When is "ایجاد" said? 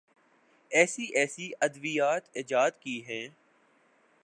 2.33-2.71